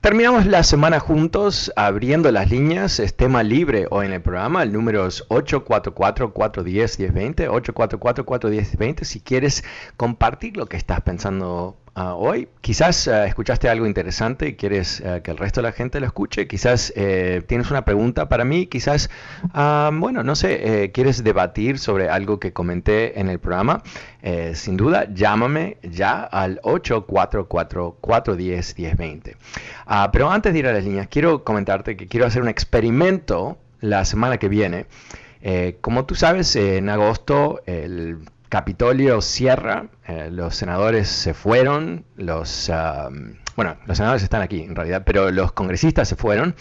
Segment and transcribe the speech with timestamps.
[0.00, 2.98] Terminamos la semana juntos abriendo las líneas.
[3.00, 4.62] Es tema libre hoy en el programa.
[4.62, 7.50] El número es 844-410-1020.
[7.50, 9.04] 844-410-1020.
[9.04, 9.62] Si quieres
[9.98, 12.48] compartir lo que estás pensando Ah, hoy.
[12.60, 16.06] Quizás ah, escuchaste algo interesante y quieres ah, que el resto de la gente lo
[16.06, 16.46] escuche.
[16.46, 18.66] Quizás eh, tienes una pregunta para mí.
[18.66, 19.10] Quizás,
[19.52, 23.82] bueno, no sé, eh, quieres debatir sobre algo que comenté en el programa.
[24.22, 29.34] Eh, sin duda, llámame ya al 844-410-1020.
[30.12, 34.04] pero antes de ir a las líneas, quiero comentarte que quiero hacer un experimento la
[34.04, 34.86] semana que viene.
[35.80, 38.18] como tú sabes, en agosto el
[38.50, 42.70] Capitolio cierra, eh, los senadores se fueron, los,
[43.54, 46.56] bueno, los senadores están aquí en realidad, pero los congresistas se fueron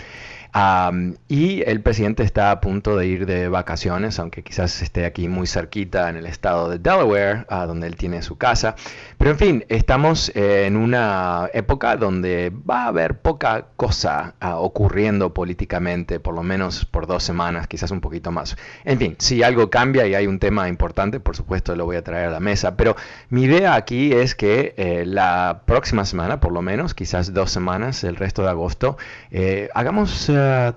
[1.28, 5.48] y el presidente está a punto de ir de vacaciones, aunque quizás esté aquí muy
[5.48, 8.76] cerquita en el estado de Delaware, donde él tiene su casa.
[9.18, 15.34] Pero en fin, estamos en una época donde va a haber poca cosa ah, ocurriendo
[15.34, 18.58] políticamente, por lo menos por dos semanas, quizás un poquito más.
[18.86, 22.04] En fin, si algo cambia y hay un tema importante, por supuesto lo voy a
[22.04, 22.76] traer a la mesa.
[22.76, 22.96] Pero
[23.30, 28.04] mi idea aquí es que eh, la próxima semana, por lo menos, quizás dos semanas,
[28.04, 28.98] el resto de agosto,
[29.32, 30.30] eh, hagamos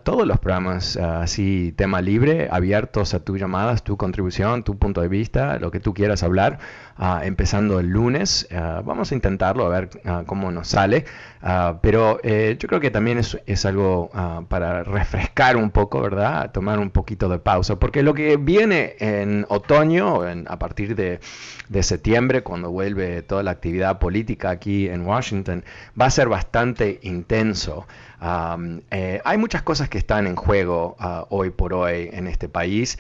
[0.02, 5.08] todos los programas así, tema libre, abiertos a tus llamadas, tu contribución, tu punto de
[5.08, 6.58] vista, lo que tú quieras hablar,
[6.96, 8.48] ah, empezando el lunes.
[8.50, 11.04] Ah, vamos a intentarlo, a ver ah, cómo nos sale.
[11.80, 14.10] pero eh, yo creo que también es, es algo
[14.48, 16.52] para refrescar un poco, ¿verdad?
[16.52, 21.20] Tomar un poquito de pausa, porque lo que viene en otoño, a partir de,
[21.68, 25.64] de septiembre, cuando vuelve toda la actividad política aquí en Washington,
[26.00, 27.86] va a ser bastante intenso.
[28.90, 30.96] Eh, hay muchas cosas que están en juego
[31.30, 32.98] hoy por hoy en este país,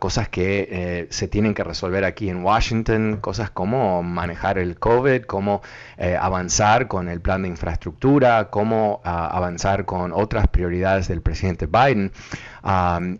[0.00, 5.22] cosas que eh, se tienen que resolver aquí en Washington, cosas como manejar el COVID,
[5.22, 5.62] cómo
[5.96, 11.66] eh, avanzar con el plan de infraestructura, cómo ah, avanzar con otras prioridades del presidente
[11.66, 12.12] Biden.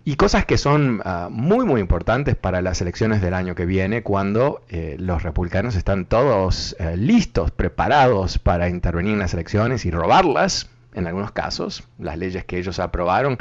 [0.04, 4.62] y cosas que son muy muy importantes para las elecciones del año que viene cuando
[4.98, 11.32] los republicanos están todos listos, preparados para intervenir en las elecciones y robarlas en algunos
[11.32, 13.38] casos, las leyes que ellos aprobaron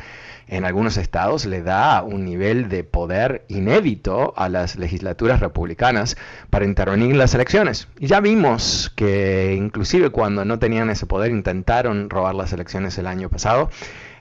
[0.48, 6.18] en algunos estados le da un nivel de poder inédito a las legislaturas republicanas
[6.50, 7.88] para intervenir en las elecciones.
[8.00, 13.08] Y ya vimos que inclusive cuando no tenían ese poder intentaron robar las elecciones el
[13.08, 13.70] año pasado.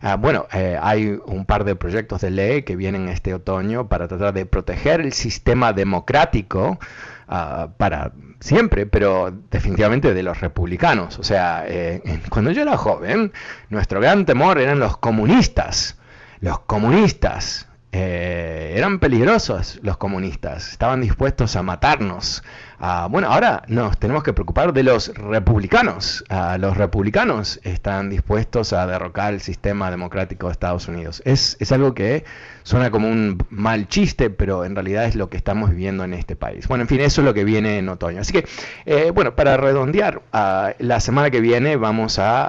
[0.04, 4.08] Ah, bueno, eh, hay un par de proyectos de ley que vienen este otoño para
[4.08, 6.80] tratar de proteger el sistema democrático
[7.28, 8.10] ah, para
[8.40, 11.20] siempre, pero definitivamente de los republicanos.
[11.20, 13.32] O sea, eh, cuando yo era joven,
[13.70, 15.96] nuestro gran temor eran los comunistas.
[16.40, 17.68] Los comunistas.
[17.94, 22.42] Eh, eran peligrosos los comunistas, estaban dispuestos a matarnos,
[22.84, 26.24] Ah, bueno, ahora nos tenemos que preocupar de los republicanos.
[26.58, 31.22] Los republicanos están dispuestos a derrocar el sistema democrático de Estados Unidos.
[31.24, 32.24] Es, algo que
[32.64, 36.34] suena como un mal chiste, pero en realidad es lo que estamos viviendo en este
[36.34, 36.66] país.
[36.66, 38.20] Bueno, en fin, eso es lo que viene en otoño.
[38.20, 38.46] Así que,
[38.84, 42.46] eh, bueno, para redondear, la semana que viene vamos a,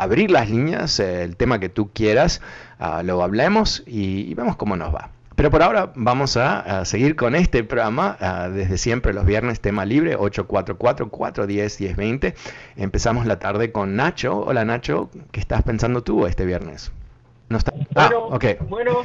[0.00, 2.40] abrir las líneas, eh, el tema que tú quieras,
[3.04, 5.10] lo hablemos y, y vemos cómo nos va.
[5.36, 8.18] Pero por ahora vamos a, seguir con este programa,
[8.52, 12.34] desde siempre los viernes, tema libre, 844-410-1020.
[12.76, 14.38] Empezamos la tarde con Nacho.
[14.38, 16.92] Hola Nacho, ¿qué estás pensando tú este viernes?
[17.48, 17.72] No está.
[17.94, 18.44] Ah, ok.
[18.68, 18.98] Bueno.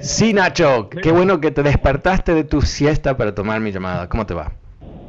[0.00, 4.08] Sí, Nacho, qué bueno que te despertaste de tu siesta para tomar mi llamada.
[4.08, 4.52] ¿Cómo te va?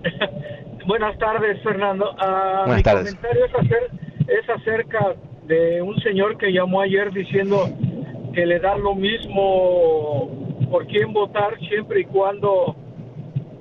[0.87, 2.11] Buenas tardes, Fernando.
[2.13, 3.15] Uh, Buenas mi tardes.
[3.15, 3.45] comentario
[4.27, 5.15] es acerca
[5.47, 7.67] de un señor que llamó ayer diciendo
[8.33, 10.29] que le da lo mismo
[10.69, 12.75] por quién votar siempre y cuando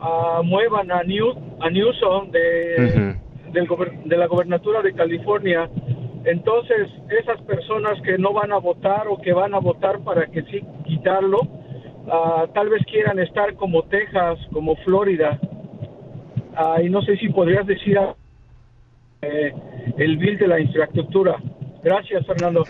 [0.01, 3.53] uh, muevan a, New, a Newsom de, uh -huh.
[3.53, 3.67] del,
[4.05, 5.69] de la gobernatura de California.
[6.25, 10.43] Entonces, esas personas que no van a votar o que van a votar para que
[10.43, 15.39] sí quitarlo, uh, tal vez quieran estar como Texas, como Florida.
[16.59, 17.99] Uh, y no sé si podrías decir
[19.23, 19.53] eh,
[19.97, 21.37] el bill de la infraestructura.
[21.83, 22.65] Gracias, Fernando.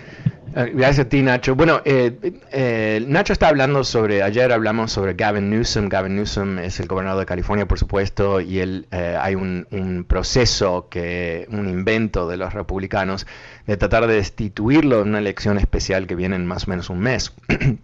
[0.54, 1.54] Gracias a ti, Nacho.
[1.54, 5.88] Bueno, eh, eh, Nacho está hablando sobre, ayer hablamos sobre Gavin Newsom.
[5.88, 10.04] Gavin Newsom es el gobernador de California, por supuesto, y él, eh, hay un, un,
[10.04, 13.26] proceso, que un invento de los republicanos
[13.66, 17.00] de tratar de destituirlo en una elección especial que viene en más o menos un
[17.00, 17.32] mes.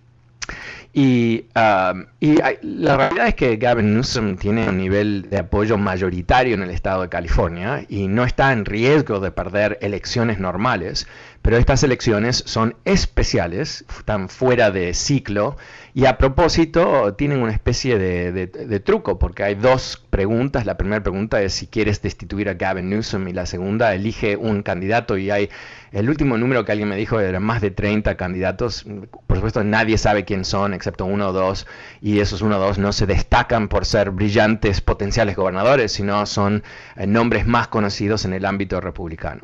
[0.97, 6.63] Y, hay, la realidad es que Gavin Newsom tiene un nivel de apoyo mayoritario en
[6.63, 11.09] el estado de California y no está en riesgo de perder elecciones normales,
[11.43, 15.57] pero estas elecciones son especiales, están fuera de ciclo
[15.95, 20.65] y a propósito tienen una especie de, de truco porque hay dos preguntas.
[20.65, 24.63] La primera pregunta es si quieres destituir a Gavin Newsom y la segunda elige un
[24.63, 25.51] candidato y hay
[25.91, 28.87] el último número que alguien me dijo era más de 30 candidatos.
[29.27, 31.67] Por supuesto nadie sabe quién son excepto uno o dos
[32.01, 36.63] y esos uno o dos no se destacan por ser brillantes potenciales gobernadores, sino son
[36.95, 39.43] eh, nombres más conocidos en el ámbito republicano.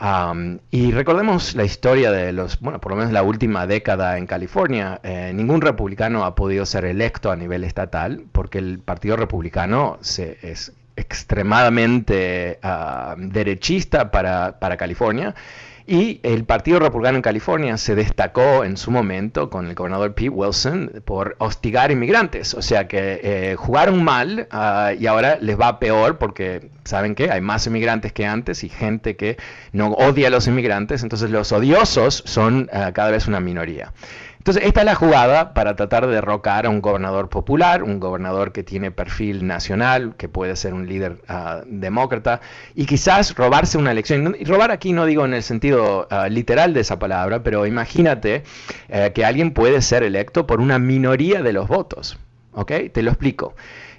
[0.00, 4.26] Um, y recordemos la historia de los, bueno, por lo menos la última década en
[4.26, 9.98] California, eh, ningún republicano ha podido ser electo a nivel estatal porque el Partido Republicano
[10.00, 15.34] se, es extremadamente uh, derechista para, para California.
[15.90, 20.28] Y el Partido Republicano en California se destacó en su momento con el gobernador Pete
[20.28, 22.52] Wilson por hostigar inmigrantes.
[22.52, 27.30] O sea que eh, jugaron mal uh, y ahora les va peor porque, ¿saben qué?
[27.30, 29.38] Hay más inmigrantes que antes y gente que
[29.72, 31.02] no odia a los inmigrantes.
[31.02, 33.94] Entonces los odiosos son uh, cada vez una minoría.
[34.38, 38.52] Entonces, esta es la jugada para tratar de derrocar a un gobernador popular, un gobernador
[38.52, 42.40] que tiene perfil nacional, que puede ser un líder uh, demócrata,
[42.74, 44.36] y quizás robarse una elección.
[44.38, 48.44] Y robar aquí no digo en el sentido uh, literal de esa palabra, pero imagínate
[48.88, 52.18] uh, que alguien puede ser electo por una minoría de los votos.
[52.52, 52.72] ¿Ok?
[52.92, 53.54] Te lo explico.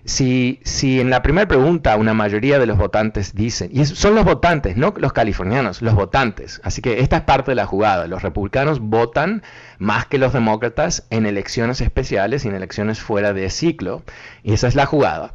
[0.06, 4.26] Si, si, en la primera pregunta una mayoría de los votantes dicen, y son los
[4.26, 8.24] votantes, no los californianos, los votantes, así que esta es parte de la jugada, los
[8.24, 9.44] republicanos votan
[9.80, 14.04] más que los demócratas en elecciones especiales y en elecciones fuera de ciclo,
[14.44, 15.34] y esa es la jugada.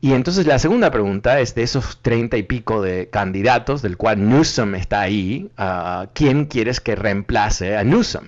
[0.00, 4.26] Y entonces la segunda pregunta es de esos treinta y pico de candidatos, del cual
[4.26, 8.24] Newsom está ahí, uh, ¿quién quieres que reemplace a Newsom?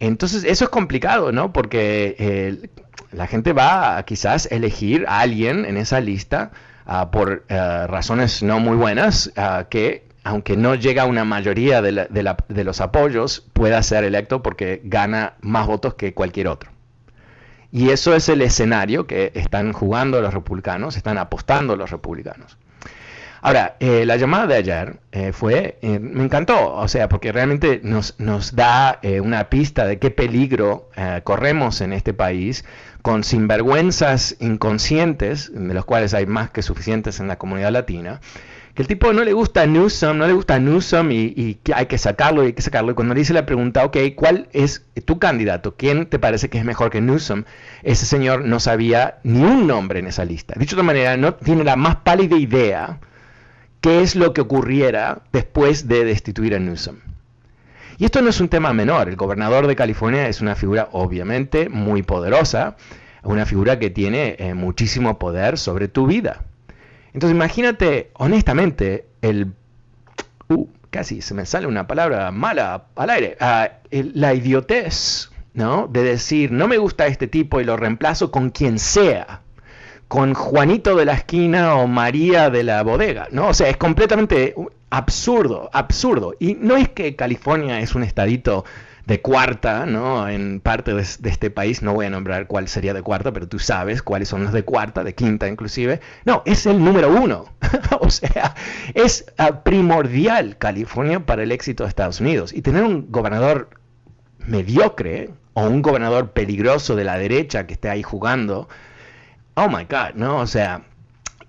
[0.00, 1.52] Entonces eso es complicado, ¿no?
[1.52, 2.16] Porque...
[2.18, 2.70] Eh,
[3.12, 6.50] la gente va a quizás elegir a alguien en esa lista
[6.86, 11.80] uh, por uh, razones no muy buenas uh, que aunque no llega a una mayoría
[11.80, 16.70] de, los apoyos, pueda ser electo porque gana más votos que cualquier otro.
[17.72, 22.58] Y eso es el escenario que están jugando los republicanos, están apostando los republicanos.
[23.40, 27.80] Ahora, eh, la llamada de ayer eh, fue, eh, me encantó, o sea, porque realmente
[27.82, 30.90] nos, nos da una pista de qué peligro
[31.24, 32.66] corremos en este país
[33.00, 38.20] con sinvergüenzas inconscientes, de los cuales hay más que suficientes en la comunidad latina,
[38.78, 41.74] el tipo no le gusta a Newsom, no le gusta a Newsom y, y que
[41.74, 42.92] hay que sacarlo y hay que sacarlo.
[42.92, 45.74] Y cuando le hice la pregunta, ok, ¿cuál es tu candidato?
[45.76, 47.42] ¿Quién te parece que es mejor que Newsom?
[47.82, 50.54] Ese señor no sabía ni un nombre en esa lista.
[50.56, 53.00] Dicho de otra manera, no tiene la más pálida idea
[53.80, 56.96] qué es lo que ocurriera después de destituir a Newsom.
[57.98, 59.08] Y esto no es un tema menor.
[59.08, 62.76] El gobernador de California es una figura obviamente muy poderosa,
[63.24, 66.44] una figura que tiene eh, muchísimo poder sobre tu vida.
[67.12, 69.52] Entonces imagínate, honestamente, el...
[70.48, 73.36] Uh, casi se me sale una palabra mala al aire.
[73.90, 75.88] El, la idiotez, ¿no?
[75.88, 79.42] De decir, no me gusta este tipo y lo reemplazo con quien sea
[80.08, 83.48] con Juanito de la esquina o María de la bodega, ¿no?
[83.48, 84.54] O sea, es completamente
[84.90, 86.34] absurdo, absurdo.
[86.38, 88.64] Y no es que California es un estadito
[89.08, 90.28] de cuarta, ¿no?
[90.28, 93.58] En parte de, este país, no voy a nombrar cuál sería de cuarta, pero tú
[93.58, 96.00] sabes cuáles son los de cuarta, de quinta inclusive.
[96.26, 97.46] No, es el número uno.
[98.00, 98.54] o sea,
[98.92, 102.52] es uh, primordial California para el éxito de Estados Unidos.
[102.52, 103.70] Y tener un gobernador
[104.46, 108.68] mediocre o un gobernador peligroso de la derecha que esté ahí jugando,
[109.54, 110.36] oh my God, ¿no?
[110.36, 110.82] O sea,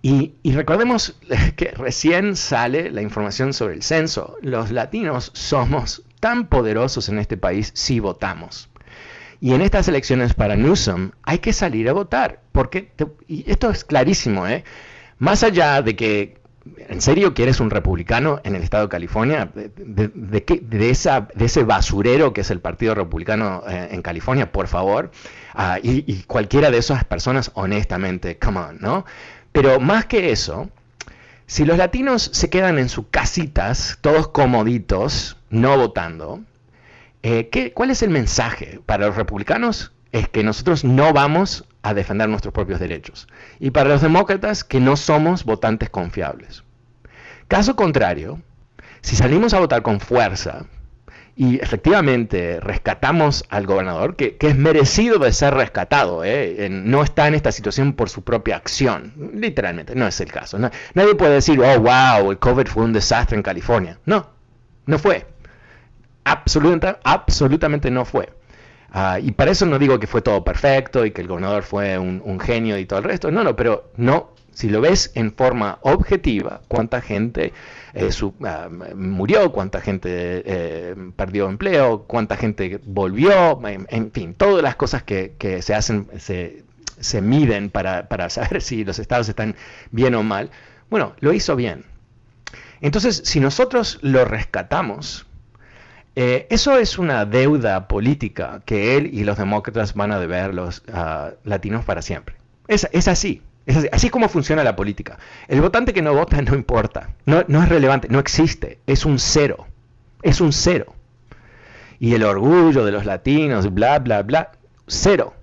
[0.02, 1.20] y, recordemos
[1.58, 4.38] que recién sale la información sobre el censo.
[4.42, 8.70] Los latinos somos tan poderosos en este país si votamos.
[9.42, 12.92] Y en estas elecciones para Newsom hay que salir a votar, porque,
[13.28, 14.64] y esto es clarísimo, ¿eh?
[15.18, 16.40] más allá de que
[16.78, 19.50] ¿En serio quieres un republicano en el estado de California?
[19.54, 19.70] ¿De,
[20.14, 20.90] de, de
[21.46, 25.12] ese basurero que es el Partido Republicano eh, en California, por favor?
[25.54, 29.06] Ah, y, y, cualquiera de esas personas, honestamente, come on, ¿no?
[29.52, 30.70] Pero más que eso,
[31.48, 36.42] si los latinos se quedan en sus casitas, todos comoditos, no votando,
[37.24, 39.92] eh, ¿qué, ¿cuál es el mensaje para los republicanos?
[40.12, 43.28] Es que nosotros no vamos a defender nuestros propios derechos.
[43.60, 46.64] Y para los demócratas, que no somos votantes confiables.
[47.48, 48.42] Caso contrario,
[49.02, 50.66] si salimos a votar con fuerza,
[51.36, 56.68] y efectivamente rescatamos al gobernador, que, es merecido de ser rescatado, ¿eh?
[56.70, 60.60] no está en esta situación por su propia acción, literalmente, no es el caso.
[60.60, 64.00] nadie puede decir, oh, wow, el COVID fue un desastre en California.
[64.06, 64.30] No,
[64.86, 65.28] no fue.
[66.24, 68.30] Absolutamente, absolutamente no fue.
[68.92, 71.98] Ah, y para eso no digo que fue todo perfecto y que el gobernador fue
[72.00, 75.78] un, genio y todo el resto, no, no, pero no si lo ves en forma
[75.84, 77.54] objetiva, cuánta gente
[77.94, 78.10] eh,
[78.44, 80.10] ah, murió, cuánta gente
[80.46, 86.64] eh, perdió empleo, cuánta gente volvió, en, fin, todas las cosas que, se hacen, se,
[87.00, 89.56] se miden para, para, saber si los estados están
[89.92, 90.50] bien o mal.
[90.90, 91.86] Bueno, lo hizo bien.
[92.82, 95.26] Entonces, si nosotros lo rescatamos,
[96.22, 100.84] eh, eso es una deuda política que él y los demócratas van a deber los
[100.90, 102.36] uh, latinos para siempre.
[102.68, 103.42] Es, es así.
[103.66, 105.18] Es así, como funciona la política.
[105.48, 109.18] El votante que no vota no importa, no, no es relevante, no existe, es un
[109.18, 109.68] cero,
[110.22, 110.94] es un cero.
[112.00, 114.52] Y el orgullo de los latinos, bla, bla, bla,
[114.88, 115.36] cero,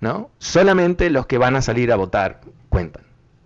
[0.00, 0.32] ¿no?
[0.38, 3.03] Solamente los que van a salir a votar cuentan.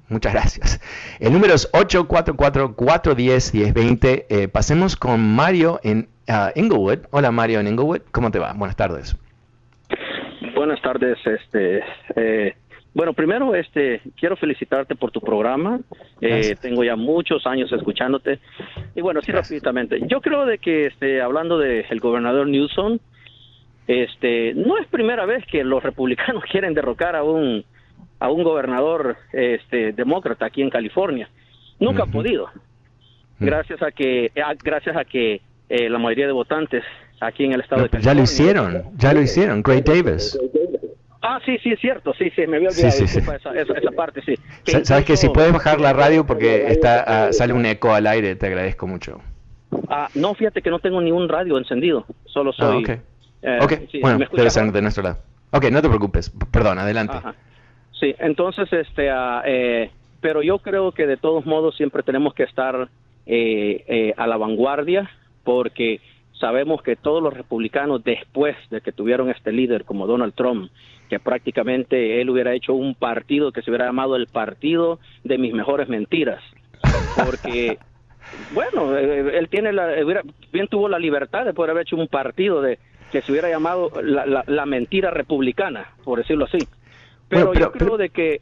[0.09, 0.81] Muchas gracias.
[1.21, 4.27] El número es 844-410-1020.
[4.29, 7.00] Eh, pasemos con Mario en uh, Inglewood.
[7.11, 8.55] Hola Mario en Inglewood, ¿cómo te va?
[8.55, 9.17] Buenas tardes.
[10.55, 11.83] Buenas tardes, este...
[12.17, 12.55] Eh
[12.99, 15.79] bueno, primero, este, quiero felicitarte por tu programa.
[16.21, 18.41] Eh, tengo ya muchos años escuchándote.
[18.97, 20.00] Y bueno, sí, rápidamente.
[20.09, 22.99] Yo creo de que, este, hablando del gobernador Newsom,
[23.87, 27.65] este, no es primera vez que los republicanos quieren derrocar a un
[28.21, 31.29] a un gobernador, este, demócrata aquí en California.
[31.79, 32.49] Nunca ha podido.
[33.39, 34.33] Gracias a que,
[34.63, 36.83] gracias a que eh, la mayoría de votantes
[37.21, 38.13] aquí en el estado de California.
[38.13, 39.63] Ya lo hicieron, ya lo hicieron.
[39.63, 40.39] Great Davis.
[41.21, 44.23] Ah, sí, sí, es cierto, sí, sí, me había olvidado sí, sí, Esa, esa, parte,
[44.23, 44.35] sí.
[44.85, 48.37] Sabes que si puedes bajar la radio porque está ah, sale un eco al aire,
[48.37, 49.21] te agradezco mucho.
[49.89, 52.77] Ah, no, fíjate que no tengo ni un radio encendido, solo ah, soy...
[52.77, 53.03] Ah, ok,
[53.43, 54.01] eh, okay.
[54.01, 55.19] bueno, debe ser de nuestro lado.
[55.51, 57.15] Ok, no te preocupes, perdón, adelante.
[58.00, 59.11] Sí, entonces, este,
[59.45, 59.90] eh,
[60.21, 62.88] pero yo creo que de todos modos siempre tenemos que estar
[63.26, 65.11] eh, eh, a la vanguardia
[65.45, 66.00] porque
[66.33, 70.71] sabemos que todos los republicanos después de que tuvieron este líder como Donald Trump
[71.09, 75.55] que prácticamente él hubiera hecho un partido que se hubiera llamado el partido de mis
[75.55, 76.43] mejores mentiras,
[77.17, 77.78] porque
[78.52, 79.88] bueno, eh, él tiene la,
[80.52, 82.78] bien tuvo la libertad de poder haber hecho un partido de
[83.11, 86.59] que se hubiera llamado la, mentira republicana, por decirlo así.
[87.29, 88.41] Pero, yo creo de que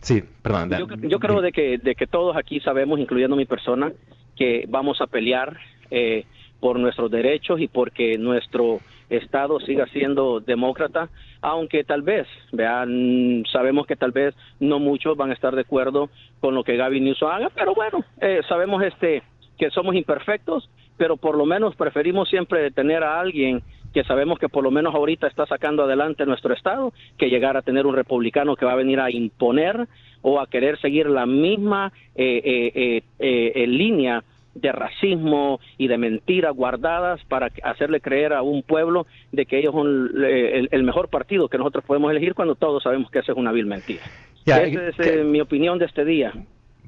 [0.00, 0.70] sí, perdón,
[1.02, 3.92] yo, creo de que de que todos aquí sabemos, incluyendo mi persona,
[4.36, 5.56] que vamos a pelear
[5.90, 6.24] eh,
[6.60, 11.10] por nuestros derechos y porque nuestro Estado siga siendo demócrata,
[11.42, 16.08] aunque tal vez, vean, sabemos que tal vez no muchos van a estar de acuerdo
[16.40, 19.22] con lo que Gaby Newsom haga, pero bueno, eh, sabemos este
[19.58, 23.62] que somos imperfectos, pero por lo menos preferimos siempre tener a alguien
[23.94, 27.62] que sabemos que por lo menos ahorita está sacando adelante nuestro Estado, que llegar a
[27.62, 29.86] tener un republicano que va a venir a imponer
[30.20, 34.24] o a querer seguir la misma eh, eh, eh línea
[34.54, 39.72] de racismo y de mentiras guardadas para hacerle creer a un pueblo de que ellos
[39.72, 43.52] son el, mejor partido que nosotros podemos elegir cuando todos sabemos que eso es una
[43.52, 44.02] vil mentira.
[44.46, 46.32] Esa es eh, mi opinión de este día.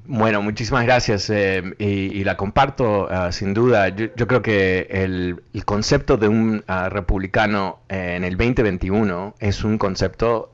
[0.09, 3.89] Bueno, muchísimas gracias eh, y, la comparto ah, sin duda.
[3.89, 9.77] Yo, creo que el, concepto de un ah, republicano eh, en el 2021 es un
[9.77, 10.49] concepto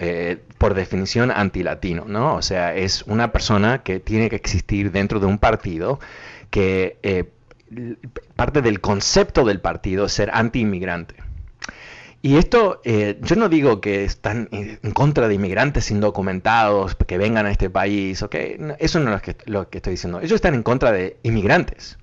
[0.58, 2.34] por definición antilatino, ¿no?
[2.34, 6.00] O sea, es una persona que tiene que existir dentro de un partido
[6.50, 7.26] que eh,
[8.36, 11.16] parte del concepto del partido es ser anti-inmigrante.
[12.26, 17.46] Y esto, eh, yo no digo que están en contra de inmigrantes indocumentados, que vengan
[17.46, 18.36] a este país, ¿ok?
[18.80, 20.22] Eso no es lo que, estoy diciendo.
[20.22, 21.98] Ellos están en contra de inmigrantes.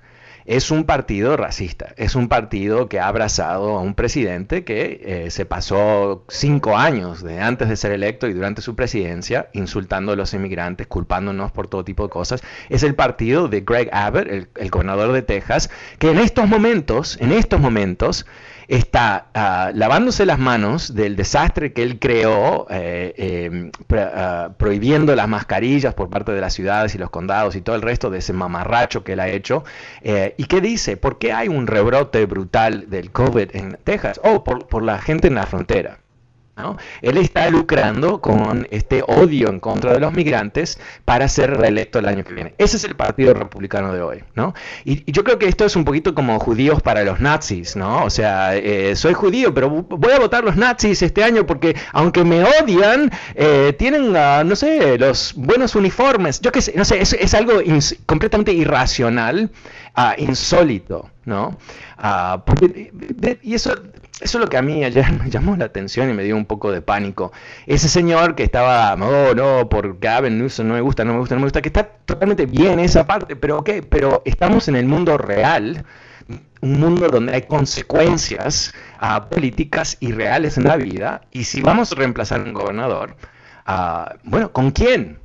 [0.45, 5.31] es un partido racista, es un partido que ha abrazado a un presidente que eh,
[5.31, 10.17] se pasó cinco años de antes de ser electo y durante su presidencia insultando a
[10.17, 12.43] los inmigrantes, culpándonos por todo tipo de cosas.
[12.69, 17.33] Es el partido de Greg Abbott, el gobernador de Texas, que en estos momentos, en
[17.33, 18.27] estos momentos,
[18.71, 25.29] está ah, lavándose las manos del desastre que él creó, eh, em, ah, prohibiendo las
[25.29, 28.33] mascarillas por parte de las ciudades y los condados y todo el resto de ese
[28.33, 29.65] mamarracho que él ha hecho.
[30.03, 30.97] Eh, ¿Y qué dice?
[30.97, 34.21] ¿Por qué hay un rebrote brutal del COVID en Texas?
[34.23, 35.99] Oh, por la gente en la frontera.
[37.03, 42.07] Él está lucrando con este odio en contra de los migrantes para ser reelecto el
[42.07, 42.55] año que viene.
[42.59, 44.55] Ese es el Partido Republicano de hoy, ¿no?
[44.85, 48.05] Y, yo creo que esto es un poquito como judíos para los nazis, ¿no?
[48.05, 52.25] O sea, eh, soy judío, pero voy a votar los nazis este año porque aunque
[52.25, 56.41] me odian, eh, tienen, ah, no sé, los buenos uniformes.
[56.41, 57.55] Yo qué sé, no sé, es, algo
[58.07, 59.51] completamente irracional,
[59.97, 61.57] uh, insólito, ¿no?
[61.99, 62.43] Ah,
[63.43, 63.75] y eso
[64.21, 66.47] eso es lo que a mí ayer me llamó la atención y me dio un
[66.47, 67.33] poco de pánico.
[67.67, 71.35] Ese señor que estaba, oh no, por Gavin Newsom no me gusta, no me gusta,
[71.35, 74.87] no me gusta, que está totalmente bien esa parte, pero ok, pero estamos en el
[74.87, 75.85] mundo real,
[76.61, 81.93] un mundo donde hay consecuencias uh, políticas y reales en la vida, y si vamos
[81.93, 83.17] a reemplazar a un gobernador,
[83.67, 85.19] uh, bueno, ¿con quién?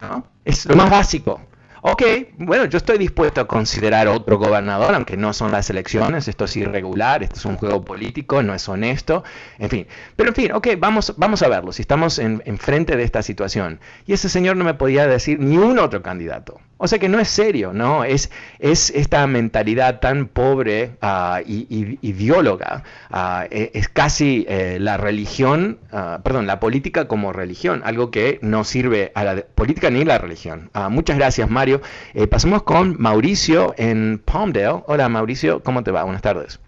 [0.00, 0.26] ¿No?
[0.44, 1.40] Es lo más básico
[1.82, 2.02] ok,
[2.38, 6.56] bueno, yo estoy dispuesto a considerar otro gobernador, aunque no son las elecciones, esto es
[6.56, 9.24] irregular, esto es un juego político, no es honesto,
[9.58, 9.86] en fin.
[10.14, 13.80] Pero en fin, ok, vamos, vamos a verlo, si estamos en, frente de esta situación.
[14.06, 16.60] Y ese señor no me podía decir ni un otro candidato.
[16.84, 18.02] O sea que no es serio, ¿no?
[18.02, 22.82] Es, es esta mentalidad tan pobre uh, y, ideóloga.
[23.08, 28.64] Uh, es casi eh, la religión, uh, perdón, la política como religión, algo que no
[28.64, 30.70] sirve a la política ni la religión.
[30.90, 31.82] muchas gracias, Mario.
[32.14, 34.82] Eh, pasamos con Mauricio en Palmdale.
[34.88, 36.02] Hola, Mauricio, ¿cómo te va?
[36.02, 36.58] Buenas tardes.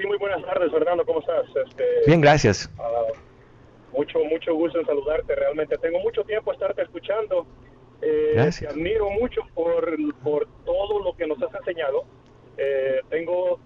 [0.00, 1.44] sí, muy buenas tardes, Fernando, ¿cómo estás?
[1.66, 2.70] Este, Bien, gracias.
[3.92, 5.76] mucho, mucho gusto en saludarte, realmente.
[5.76, 7.46] Tengo mucho tiempo estarte escuchando
[8.02, 12.04] eh, te admiro mucho por, por todo lo que nos has enseñado.
[12.58, 13.60] Eh, tengo,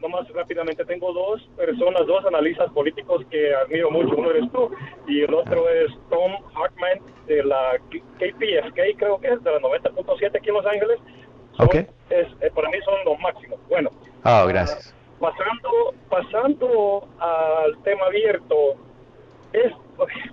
[0.00, 4.16] nomás rápidamente, tengo dos personas, dos analistas políticos que admiro mucho.
[4.16, 4.70] Uno eres tú
[5.06, 10.36] y el otro es Tom Hartman de la KPFK, creo que es, de la 90.7
[10.36, 10.98] aquí en Los Ángeles.
[11.58, 11.86] okay.
[12.08, 13.60] es, eh, para mí son los máximos.
[13.68, 13.90] Bueno.
[14.24, 14.94] Oh, gracias.
[15.20, 18.76] pasando, pasando al tema abierto,
[19.52, 19.72] es,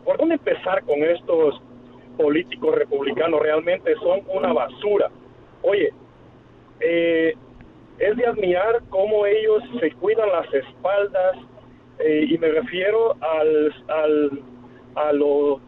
[0.06, 1.62] ¿por dónde empezar con estos
[2.18, 5.10] políticos republicanos realmente son una basura.
[5.62, 5.94] Oye,
[6.80, 7.36] eh,
[8.00, 11.38] es de admirar cómo ellos se cuidan las espaldas
[12.00, 14.42] eh, y me refiero al, al
[14.96, 15.62] a lo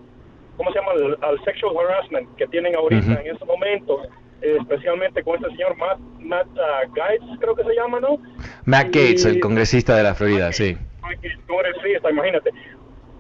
[0.58, 0.92] ¿cómo se llama?
[1.22, 4.08] Al, sexual harassment que tienen ahorita en estos momentos,
[4.42, 8.20] especialmente con este señor Matt, Matt uh, Gates, creo que se llama, ¿no?
[8.66, 10.78] Matt Gates, el congresista de la Florida, sí.
[11.48, 12.52] Congresista, imagínate.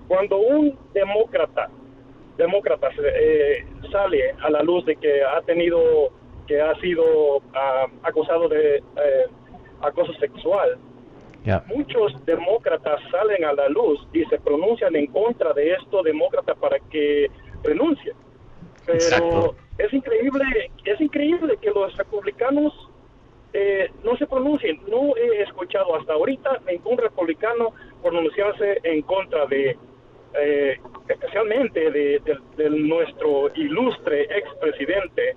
[0.07, 1.69] Cuando un demócrata
[2.37, 6.11] demócratas eh, sale a la luz de que ha tenido,
[6.47, 9.25] que ha sido ah, acusado de eh,
[9.81, 10.77] acoso sexual.
[11.65, 16.79] Muchos demócratas salen a la luz y se pronuncian en contra de esto demócrata para
[16.79, 17.29] que
[17.63, 18.13] renuncie.
[18.85, 22.73] Pero es increíble, es increíble que los republicanos
[23.53, 24.79] eh, no se pronuncien.
[24.87, 29.77] No he escuchado hasta ahorita ningún republicano pronunciarse en contra de
[30.39, 35.35] eh, especialmente de, nuestro ilustre expresidente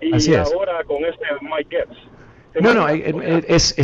[0.00, 1.98] y ahora con este Mike Getz.
[2.60, 3.74] No, no, eh, eh, es,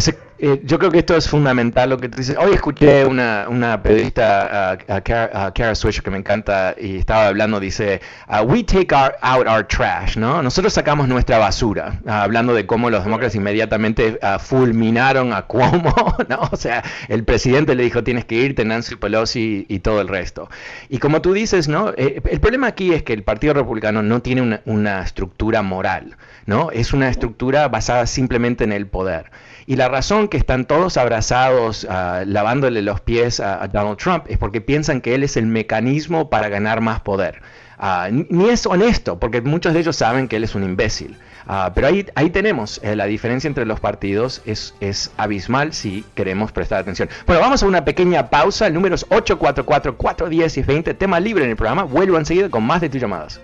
[0.46, 2.36] eh, yo creo que esto es fundamental lo que tú dices.
[2.38, 8.02] Hoy escuché una, una periodista, a Kara, Swisher, que me encanta, y estaba hablando, dice,
[8.28, 10.42] uh, we take our, out our trash, ¿no?
[10.42, 15.94] Nosotros sacamos nuestra basura, uh, hablando de cómo los demócratas inmediatamente uh, fulminaron a Cuomo,
[16.28, 16.40] ¿no?
[16.52, 20.50] O sea, el presidente le dijo, tienes que irte, Nancy Pelosi y, todo el resto.
[20.90, 21.94] Y como tú dices, ¿no?
[21.96, 26.70] el problema aquí es que el Partido Republicano no tiene una, una estructura moral, ¿no?
[26.70, 29.30] Es una estructura basada simplemente en el poder.
[29.66, 34.38] Y la razón que están todos abrazados, uh, lavándole los pies a, Donald Trump, es
[34.38, 37.40] porque piensan que él es el mecanismo para ganar más poder.
[37.78, 41.16] Uh, ni es honesto, porque muchos de ellos saben que él es un imbécil.
[41.46, 46.04] Uh, pero ahí, ahí tenemos, eh, la diferencia entre los partidos es, es abismal si
[46.14, 47.08] queremos prestar atención.
[47.26, 48.66] Bueno, vamos a una pequeña pausa.
[48.66, 51.84] El número es 844-410 y 20, tema libre en el programa.
[51.84, 53.40] Vuelvo enseguida con más de tus llamadas.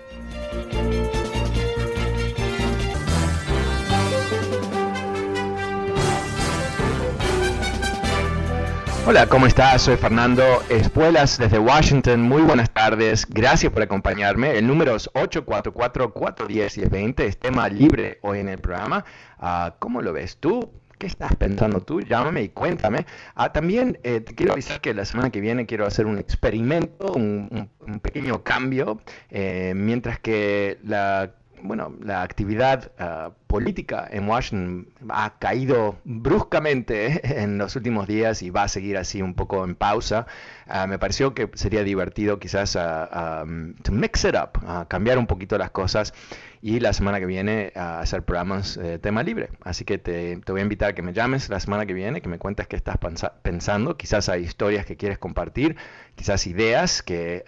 [9.07, 9.81] Hola, ¿cómo estás?
[9.81, 12.21] Soy Fernando Espuelas desde Washington.
[12.21, 13.25] Muy buenas tardes.
[13.27, 14.59] Gracias por acompañarme.
[14.59, 17.19] El número es 844-410-1020.
[17.21, 19.03] Es tema libre hoy en el programa.
[19.41, 20.71] Uh, ¿Cómo lo ves tú?
[20.99, 22.01] ¿Qué estás pensando tú?
[22.01, 23.07] Llámame y cuéntame.
[23.33, 27.13] Ah, también eh, te quiero avisar que la semana que viene quiero hacer un experimento,
[27.13, 27.71] un
[28.03, 31.31] pequeño cambio, eh, mientras que la
[31.63, 38.49] bueno, la actividad uh, política en Washington ha caído bruscamente en los últimos días y
[38.49, 40.27] va a seguir así un poco en pausa.
[40.67, 43.45] Uh, me pareció que sería divertido quizás uh,
[43.83, 46.13] to mix it up, cambiar un poquito las cosas
[46.61, 49.49] y la semana que viene a hacer programas de tema libre.
[49.63, 52.21] Así que te, te, voy a invitar a que me llames la semana que viene,
[52.21, 52.97] que me cuentes qué estás
[53.41, 53.97] pensando.
[53.97, 55.75] Quizás hay historias que quieres compartir,
[56.15, 57.43] quizás ideas que,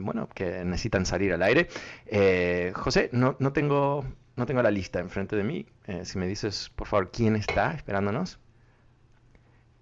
[0.00, 1.68] bueno, que necesitan salir al aire.
[2.06, 4.04] Eh, José, no, no, tengo,
[4.36, 5.66] no tengo la lista enfrente de mí.
[5.86, 8.38] Eh, si me dices, por favor, quién está esperándonos.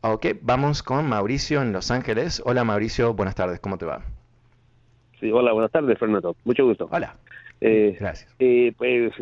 [0.01, 2.43] Ok, vamos con Mauricio en Los Ángeles.
[2.45, 4.03] Hola Mauricio, buenas tardes, ¿cómo te va?
[5.21, 6.37] Sí, hola, buenas tardes, Fernando.
[6.45, 6.89] Mucho gusto.
[6.91, 7.17] Hola.
[7.61, 8.35] Eh, Gracias.
[8.39, 9.13] Eh, pues,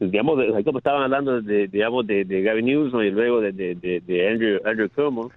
[0.00, 3.74] digamos, ahí como estaban hablando, de, digamos, de, de Gavin Newsom y luego de, de,
[4.04, 5.30] de Andrew, Andrew Cuomo,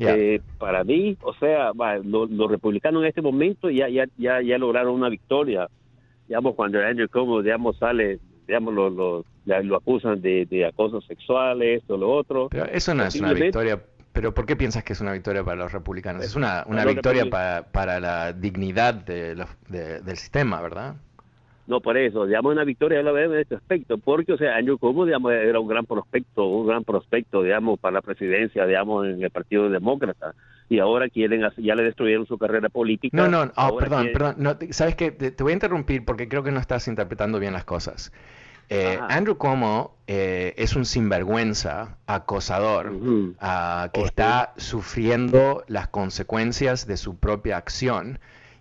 [0.00, 0.14] Yeah.
[0.16, 4.40] eh, para mí, o sea, va, lo- los republicanos en este momento ya, ya, ya,
[4.40, 5.66] ya lograron una victoria.
[6.28, 11.00] Digamos, cuando Andrew Cuomo, digamos, sale, digamos, lo, lo, la- lo acusan de, de acoso
[11.00, 12.46] sexual, esto, lo otro.
[12.48, 13.82] Pero eso no es una victoria.
[14.12, 16.24] ¿Pero por qué piensas que es una victoria para los republicanos?
[16.24, 20.94] Es una, una los victoria para, para la dignidad de los- de- del sistema, ¿verdad?
[21.68, 24.78] No, por eso, digamos, una victoria la vez en este aspecto, porque, o sea, Andrew
[24.78, 29.22] Cuomo, digamos, era un gran prospecto, un gran prospecto, digamos, para la presidencia, digamos, en
[29.22, 30.34] el Partido Demócrata,
[30.70, 33.14] y ahora quieren, ya le destruyeron su carrera política.
[33.16, 34.34] No, no, oh, perdón, quieren- perdón.
[34.38, 35.10] No, ¿Sabes qué?
[35.10, 38.12] Te, te voy a interrumpir porque creo que no estás interpretando bien las cosas.
[38.70, 38.98] Eh.
[39.08, 42.92] Andrew Cuomo eh, es un sinvergüenza, acosador,
[43.40, 44.08] ah, que Oh, sí.
[44.08, 48.18] está sufriendo las consecuencias de su propia acción.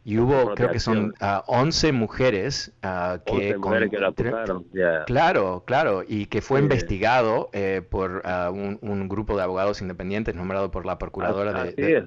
[0.09, 1.15] Y hubo, creo que son acción.
[1.19, 3.33] ah, 11 mujeres ah, que...
[3.33, 5.03] 11 mujeres que lo tre- acusaron, ya.
[5.03, 6.63] Claro, claro, y que fue Sí.
[6.63, 11.69] investigado eh, por ah, un, un grupo de abogados independientes nombrado por la procuradora de-
[11.69, 12.05] Así de,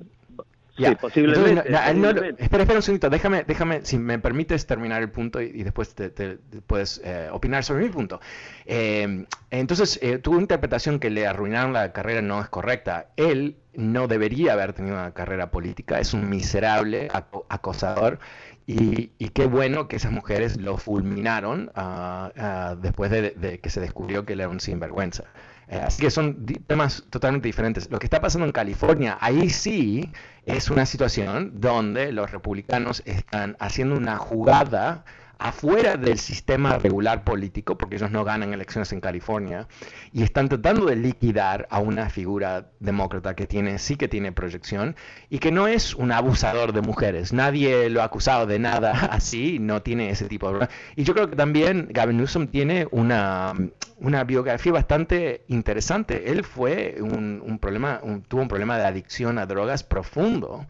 [0.85, 0.89] es.
[0.91, 1.01] Sí, ya.
[1.01, 1.51] posiblemente.
[1.51, 2.43] Entonces, no, no, él no lo- posiblemente.
[2.45, 5.95] espera, espera un segundito, déjame, déjame, si me permites terminar el punto y, y después
[5.95, 8.21] te, te- te puedes eh, opinar sobre mi punto.
[8.67, 13.09] Eh, entonces, eh, tu interpretación que le arruinaron la carrera no es correcta.
[13.17, 18.19] Él no debería haber tenido una carrera política, es un miserable aco- acosador.
[18.67, 23.69] Y, y qué bueno que esas mujeres lo fulminaron ah, ah, después de, de que
[23.69, 25.25] se descubrió que él era un sinvergüenza.
[25.71, 27.91] Así que son temas totalmente diferentes.
[27.91, 30.11] Lo que está pasando en California, ahí sí
[30.45, 35.05] es una situación donde los republicanos están haciendo una jugada
[35.41, 39.67] afuera del sistema regular político, porque ellos no ganan elecciones en California,
[40.13, 44.97] y están tratando de liquidar a una figura demócrata que tiene, sí que tiene proyección,
[45.31, 47.33] y que no es un abusador de mujeres.
[47.33, 50.69] Nadie lo ha acusado de nada así, no tiene ese tipo de...
[50.95, 53.55] Y yo creo que también Gavin Newsom tiene una,
[53.99, 56.31] una biografía bastante interesante.
[56.31, 60.67] Él fue un, un problema, tuvo un problema de adicción a drogas profundo.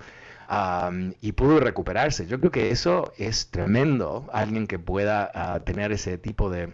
[0.50, 2.26] Um, y pudo recuperarse.
[2.26, 6.72] Yo creo que eso es tremendo, alguien que pueda ah, tener ese tipo de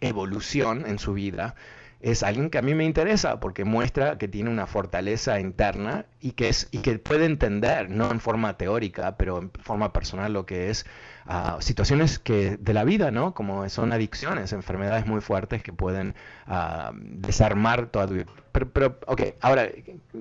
[0.00, 1.54] evolución en su vida.
[2.00, 6.32] Es alguien que a mí me interesa porque muestra que tiene una fortaleza interna y
[6.32, 10.46] que, es, y que puede entender, no en forma teórica, pero en forma personal, lo
[10.46, 10.86] que es
[11.26, 13.34] ah, situaciones que de la vida, ¿no?
[13.34, 16.14] Como son adicciones, enfermedades muy fuertes que pueden
[16.46, 18.08] ah, desarmar toda.
[18.52, 19.68] Pero, pero, ok, ahora,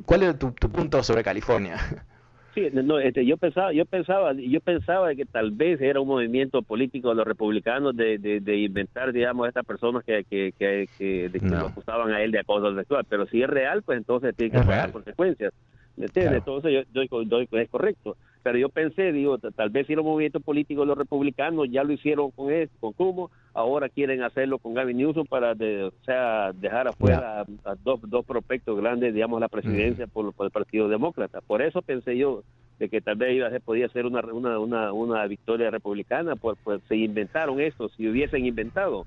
[0.06, 1.78] ¿cuál es tu, tu punto sobre California?
[2.56, 6.64] Sí, no, este, yo pensaba, yo pensaba, yo pensaba que tal vez era un movimiento
[6.64, 10.88] político de los republicanos de, de, de inventar, digamos, a estas personas que, que, que,
[10.98, 11.60] que- de que No.
[11.62, 13.06] lo acusaban a él de acoso sexual.
[13.08, 14.92] Pero si es real, pues entonces tiene que real.
[14.92, 15.54] consecuencias.
[15.96, 16.44] ¿Me entiendes?
[16.44, 16.60] Claro.
[16.60, 18.18] Entonces yo doy, doy- es correcto.
[18.41, 21.84] Pero yo pensé, digo, tal vez si era un movimiento político de los republicanos, ya
[21.84, 25.91] lo hicieron con él, con Cuomo, ahora quieren hacerlo con Gavin Newsom para, de, o
[26.06, 30.52] sea, dejar afuera a, a dos, dos prospectos grandes, digamos, la presidencia por, por el
[30.52, 31.41] Partido Demócrata.
[31.41, 32.43] Por eso pensé yo
[32.80, 36.36] de que tal vez iba a ser- podía ser una, una, una, una victoria republicana,
[36.38, 39.06] pues, pues se inventaron esto, si hubiesen inventado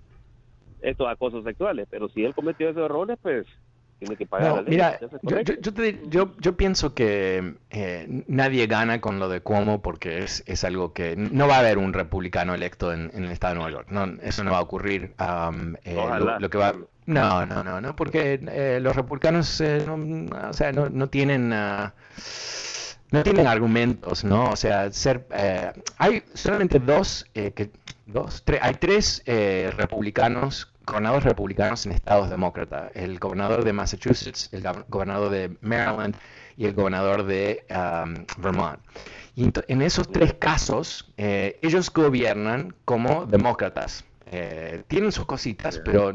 [0.80, 3.46] estos acosos sexuales, pero si él cometió esos errores, pues
[4.02, 4.70] tiene que pagar No, la ley.
[4.72, 9.40] mira, yo, yo, yo, te- yo- yo pienso que eh, nadie gana con lo de
[9.40, 13.24] Cuomo porque es, es algo que no va a haber un republicano electo en, en
[13.24, 13.86] el estado de Nueva York.
[13.90, 15.14] No, eso no va a ocurrir.
[15.84, 16.38] eh, lo- Ojalá.
[16.40, 16.74] lo, que va,
[17.06, 21.52] no, no, no, no, porque eh, los republicanos eh, no, o sea, no, no tienen
[21.52, 21.94] ah,
[23.12, 24.50] no tienen argumentos, ¿no?
[24.50, 27.70] O sea, ser eh, hay solamente dos, eh, que,
[28.06, 34.48] dos, tres, hay tres eh, republicanos gobernadores republicanos en estados demócratas, el gobernador de Massachusetts,
[34.52, 36.16] el gobernador de Maryland
[36.56, 38.78] y el gobernador de um, Vermont.
[39.34, 44.04] Y en esos tres casos, eh, ellos gobiernan como demócratas.
[44.34, 46.12] Eh, tienen sus cositas, pero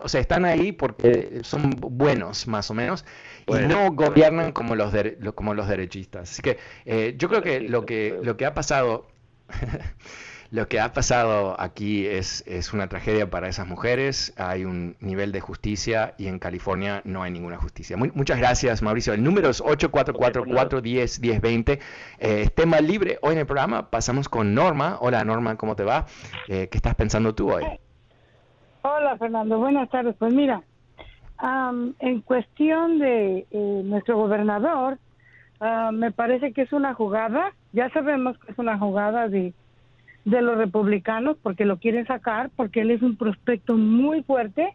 [0.00, 3.04] o sea, están ahí porque son buenos, más o menos,
[3.48, 4.94] y no gobiernan como los,
[5.34, 6.30] como los derechistas.
[6.30, 9.08] Así que eh, yo creo que lo que, lo que ha pasado
[10.50, 14.32] Lo que ha pasado aquí es, es una tragedia para esas mujeres.
[14.38, 17.98] Hay un nivel de justicia y en California no hay ninguna justicia.
[17.98, 19.12] muchas gracias, Mauricio.
[19.12, 21.80] El número es 844-410-1020.
[22.18, 23.90] Eh, tema libre hoy en el programa.
[23.90, 24.96] Pasamos con Norma.
[25.00, 26.06] Hola, Norma, ¿cómo te va?
[26.48, 27.64] Eh, ¿Qué estás pensando tú hoy?
[28.80, 29.58] Hola, Fernando.
[29.58, 30.16] Buenas tardes.
[30.18, 30.62] Pues mira,
[32.00, 34.96] en cuestión de eh, nuestro gobernador,
[35.60, 37.52] ah, me parece que es una jugada.
[37.72, 39.52] Ya sabemos que es una jugada de
[40.28, 44.74] de los republicanos porque lo quieren sacar, porque él es un prospecto muy fuerte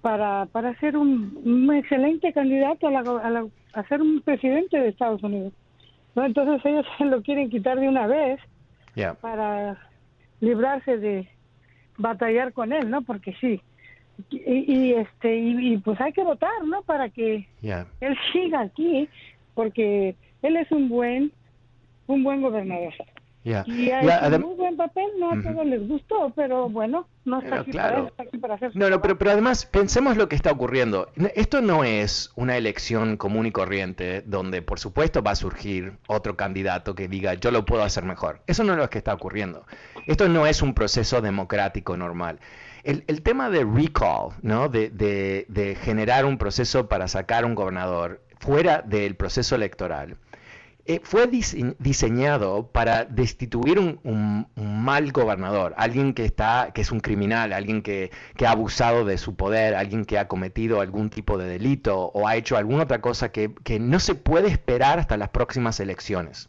[0.00, 5.52] para, para ser un, excelente candidato a, a, ser un presidente de Estados Unidos.
[6.16, 6.24] ¿no?
[6.24, 8.40] Entonces ellos lo quieren quitar de una vez
[9.20, 9.78] para
[10.40, 11.28] librarse de
[11.96, 13.02] batallar con él, ¿no?
[13.02, 13.60] Porque sí.
[14.30, 16.82] Y, este y, pues hay que votar, ¿no?
[16.82, 19.08] Para que él siga aquí,
[19.54, 21.32] porque él es un buen
[22.06, 22.92] un buen gobernador.
[23.42, 27.60] Y hay un muy buen papel, no a todos les gustó, pero bueno, no está,
[27.60, 31.10] aquí, para, hacer No, no, pero, pero además pensemos lo que está ocurriendo.
[31.34, 36.36] Esto no es una elección común y corriente donde por supuesto va a surgir otro
[36.36, 38.42] candidato que diga yo lo puedo hacer mejor.
[38.46, 39.64] Eso no es lo que está ocurriendo.
[40.06, 42.40] Esto no es un proceso democrático normal.
[42.84, 44.68] El, el tema de recall, ¿no?
[44.68, 50.16] De, de, de generar un proceso para sacar un gobernador fuera del proceso electoral
[50.90, 57.52] eh, fue diseñado para destituir un, mal gobernador, alguien que está, que es un criminal,
[57.52, 58.10] alguien que,
[58.44, 62.34] ha abusado de su poder, alguien que ha cometido algún tipo de delito o ha
[62.34, 66.48] hecho alguna otra cosa que, no se puede esperar hasta las próximas elecciones.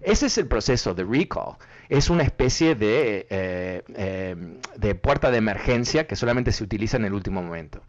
[0.00, 1.56] Ese es el proceso de recall.
[1.88, 4.36] Es una especie de, eh, eh,
[4.76, 7.82] de puerta de emergencia que solamente se utiliza en el último momento.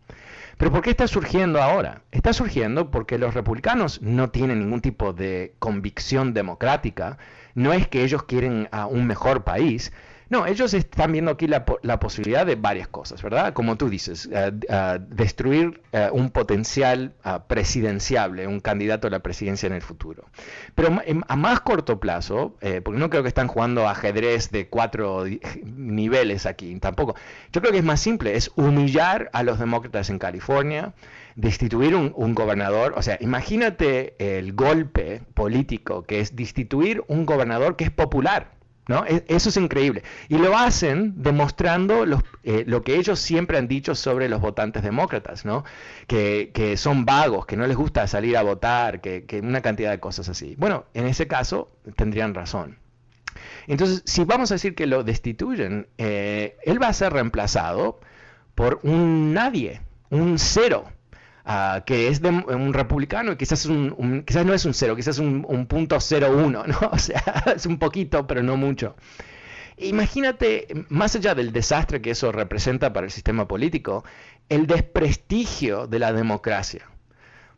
[0.57, 2.03] Pero ¿por qué está surgiendo ahora?
[2.11, 7.17] Está surgiendo porque los republicanos no tienen ningún tipo de convicción democrática.
[7.55, 9.91] No es que ellos quieren a un mejor país,
[10.34, 11.63] no, ellos están viendo aquí la,
[12.00, 13.54] posibilidad de varias cosas, ¿verdad?
[13.54, 17.13] Como tú dices, eh, eh, destruir eh, un potencial
[17.48, 20.26] presidenciable, un candidato a la presidencia en el futuro.
[20.74, 20.89] Pero
[21.28, 25.26] a más corto plazo, porque no creo que están jugando ajedrez de cuatro
[25.63, 27.15] niveles aquí, tampoco.
[27.52, 30.93] Yo creo que es más simple, es humillar a los demócratas en California,
[31.36, 37.76] destituir un, un, gobernador, o sea, imagínate el golpe político que es destituir un gobernador
[37.76, 38.52] que es popular.
[38.88, 39.06] ¿No?
[39.06, 40.04] E, eso es increíble.
[40.28, 42.06] Y lo hacen demostrando
[42.43, 45.63] eh, lo que ellos siempre han dicho sobre los votantes demócratas, ¿no?
[46.08, 50.28] Que, son vagos, que no les gusta salir a votar, que, una cantidad de cosas
[50.30, 50.56] así.
[50.58, 52.78] Bueno, en ese caso tendrían razón.
[53.67, 58.00] Entonces, si vamos a decir que lo destituyen, eh, él va a ser reemplazado
[58.56, 60.86] por un nadie, un cero.
[61.45, 65.19] Ah, que es de un republicano y quizás, un, quizás no es un cero, quizás
[65.19, 66.77] un, un punto cero uno, ¿no?
[66.91, 67.21] O sea,
[67.53, 68.95] es un poquito, pero no mucho.
[69.77, 74.06] Imagínate, más allá del desastre que eso representa para el sistema político,
[74.47, 76.89] el desprestigio de la democracia.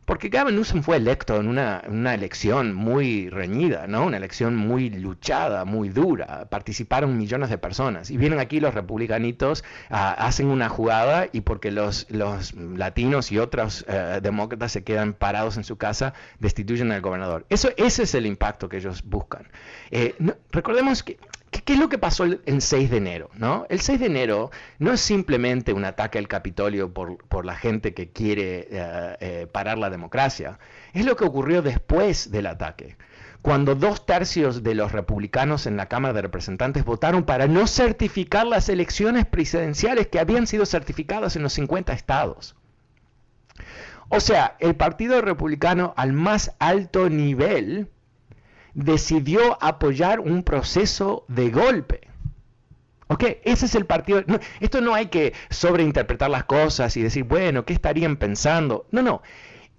[0.06, 4.06] Porque Gavin Newsom fue electo en una, elección muy reñida, ¿no?
[4.06, 6.46] Una elección muy luchada, muy dura.
[6.48, 8.12] Participaron millones de personas.
[8.12, 13.38] Y vienen aquí los republicanitos, ah, hacen una jugada y porque los, los latinos y
[13.38, 17.44] otros eh, demócratas se quedan parados en su casa, destituyen al gobernador.
[17.48, 19.48] Eso, ese es el impacto que ellos buscan.
[19.90, 20.14] Eh,
[20.52, 21.18] recordemos que
[21.64, 23.30] ¿Qué, es lo que pasó el, 6 de enero?
[23.34, 23.66] ¿no?
[23.68, 28.10] El 6 de enero no es simplemente un ataque al Capitolio por, la gente que
[28.10, 30.58] quiere eh, eh, parar la democracia.
[30.92, 32.96] Es lo que ocurrió después del ataque.
[33.42, 38.46] Cuando dos tercios de los republicanos en la Cámara de Representantes votaron para no certificar
[38.46, 42.56] las elecciones presidenciales que habían sido certificadas en los 50 estados.
[44.08, 47.88] O sea, el Partido Republicano al más alto nivel
[48.76, 52.02] decidió apoyar un proceso de golpe.
[53.08, 53.24] ¿Ok?
[53.42, 54.22] Ese es el partido.
[54.60, 58.86] esto no hay que sobreinterpretar las cosas y decir, bueno, ¿qué estarían pensando?
[58.90, 59.22] No, no.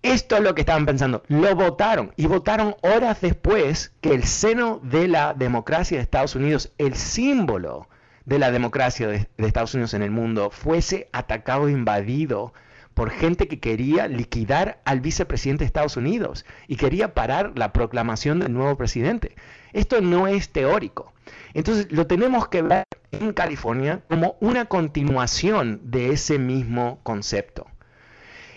[0.01, 1.23] Esto es lo que estaban pensando.
[1.27, 6.71] Lo votaron y votaron horas después que el seno de la democracia de Estados Unidos,
[6.77, 7.87] el símbolo
[8.25, 12.53] de la democracia de, de Estados Unidos en el mundo, fuese atacado, invadido
[12.97, 18.39] por gente que quería liquidar al vicepresidente de Estados Unidos y quería parar la proclamación
[18.39, 19.35] del nuevo presidente.
[19.71, 21.13] Esto no es teórico.
[21.53, 27.67] Entonces lo tenemos que ver en California como una continuación de ese mismo concepto.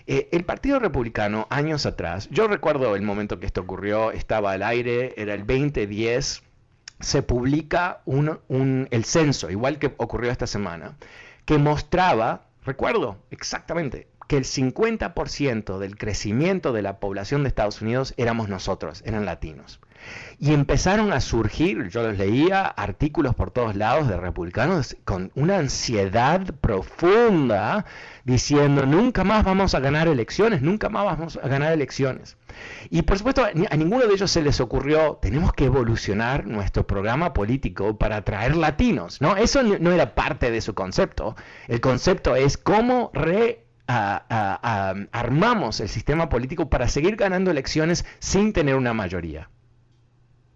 [0.07, 4.63] Eh, el Partido Republicano, años atrás, yo recuerdo el momento que esto ocurrió, estaba al
[4.63, 6.43] aire, era el 2010,
[6.99, 10.97] se publica el censo, igual que ocurrió esta semana,
[11.45, 18.15] que mostraba, recuerdo exactamente, que el 50% del crecimiento de la población de Estados Unidos
[18.17, 19.81] éramos nosotros, eran latinos.
[20.39, 25.59] Y empezaron a surgir, yo los leía, artículos por todos lados de republicanos con una
[25.59, 27.87] ansiedad profunda
[28.23, 32.37] diciendo, nunca más vamos a ganar elecciones, nunca más vamos a ganar elecciones.
[32.89, 37.33] Y por supuesto, a ninguno de ellos se les ocurrió, tenemos que evolucionar nuestro programa
[37.33, 39.21] político para atraer latinos.
[39.21, 41.35] No, eso no era parte de su concepto.
[41.67, 43.65] El concepto es cómo re
[45.13, 49.51] armamos el sistema político para seguir ganando elecciones sin tener una mayoría.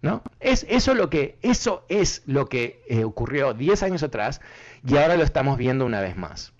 [0.01, 0.21] ¿No?
[0.39, 4.39] Es, eso, lo que, eso es lo que eh, ocurrió 10 años atrás
[4.85, 6.53] y ahora lo estamos viendo una vez más.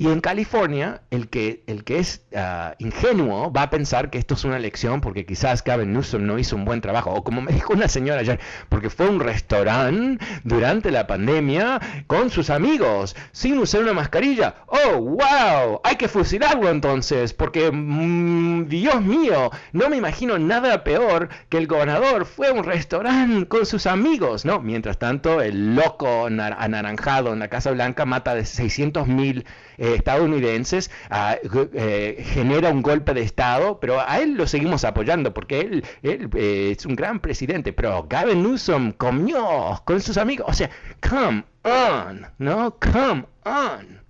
[0.00, 4.32] Y en California, el que, el que es ah, ingenuo va a pensar que esto
[4.32, 7.10] es una elección porque quizás Gavin Newsom no hizo un buen trabajo.
[7.10, 11.80] O como me dijo una señora ayer, porque fue a un restaurante durante la pandemia
[12.06, 14.54] con sus amigos, sin usar una mascarilla.
[14.68, 15.82] ¡Oh, wow!
[15.84, 21.66] Hay que fusilarlo entonces, porque, mm, Dios mío, no me imagino nada peor que el
[21.66, 24.62] gobernador fue a un restaurante con sus amigos, ¿no?
[24.62, 29.44] Mientras tanto, el loco anaranjado en la Casa Blanca mata de 600 mil
[29.76, 31.36] eh, estadounidenses, ah,
[31.74, 36.74] eh, genera un golpe de Estado, pero a él lo seguimos apoyando porque él, eh,
[36.76, 40.70] es un gran presidente, pero Gavin Newsom comió con sus amigos, o sea,
[41.08, 42.76] come on, ¿no?
[42.78, 44.00] Come on.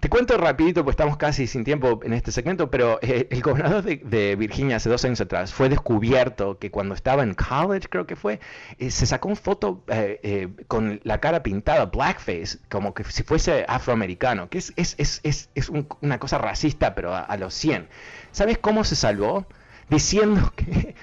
[0.00, 3.84] Te cuento rapidito, pues estamos casi sin tiempo en este segmento, pero eh, el gobernador
[3.84, 8.16] de, Virginia hace dos años atrás fue descubierto que cuando estaba en college, creo que
[8.16, 8.40] fue,
[8.78, 13.64] eh, se sacó una foto eh, con la cara pintada, blackface, como que si fuese
[13.68, 17.88] afroamericano, que es, es, es, es una cosa racista, pero a, a los 100.
[18.32, 19.46] ¿Sabes cómo se salvó?
[19.88, 20.94] Diciendo que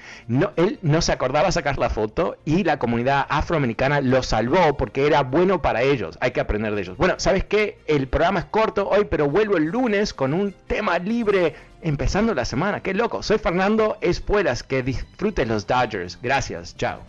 [0.56, 5.22] él no se acordaba sacar la foto y la comunidad afroamericana lo salvó porque era
[5.22, 6.18] bueno para ellos.
[6.20, 6.96] Hay que aprender de ellos.
[6.96, 7.78] Bueno, ¿sabes qué?
[7.86, 12.44] El programa es corto hoy, pero vuelvo el lunes con un tema libre empezando la
[12.44, 12.80] semana.
[12.80, 13.22] Qué loco.
[13.22, 14.62] Soy Fernando Espuelas.
[14.62, 16.18] Que disfruten los Dodgers.
[16.22, 16.76] Gracias.
[16.76, 17.00] Chao.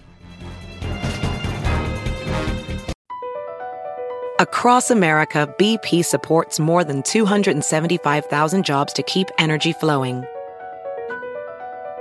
[4.39, 10.25] Across America, BP supports more than 275,000 jobs to keep energy flowing.